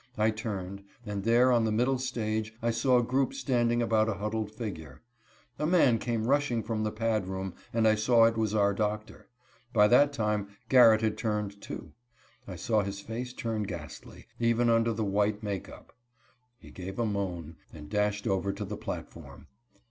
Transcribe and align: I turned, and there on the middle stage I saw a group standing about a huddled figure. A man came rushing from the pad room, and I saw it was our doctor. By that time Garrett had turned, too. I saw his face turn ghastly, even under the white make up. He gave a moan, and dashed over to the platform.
I 0.17 0.31
turned, 0.31 0.83
and 1.05 1.23
there 1.23 1.51
on 1.51 1.63
the 1.63 1.71
middle 1.71 1.99
stage 1.99 2.55
I 2.59 2.71
saw 2.71 2.97
a 2.97 3.03
group 3.03 3.35
standing 3.35 3.83
about 3.83 4.09
a 4.09 4.15
huddled 4.15 4.49
figure. 4.51 5.03
A 5.59 5.67
man 5.67 5.99
came 5.99 6.25
rushing 6.25 6.63
from 6.63 6.81
the 6.81 6.91
pad 6.91 7.27
room, 7.27 7.53
and 7.71 7.87
I 7.87 7.93
saw 7.93 8.25
it 8.25 8.35
was 8.35 8.55
our 8.55 8.73
doctor. 8.73 9.27
By 9.73 9.87
that 9.89 10.11
time 10.11 10.47
Garrett 10.69 11.01
had 11.01 11.19
turned, 11.19 11.61
too. 11.61 11.93
I 12.47 12.55
saw 12.55 12.81
his 12.81 12.99
face 12.99 13.31
turn 13.31 13.61
ghastly, 13.61 14.25
even 14.39 14.71
under 14.71 14.91
the 14.91 15.05
white 15.05 15.43
make 15.43 15.69
up. 15.69 15.93
He 16.57 16.71
gave 16.71 16.97
a 16.97 17.05
moan, 17.05 17.57
and 17.71 17.87
dashed 17.87 18.25
over 18.25 18.51
to 18.53 18.65
the 18.65 18.77
platform. 18.77 19.49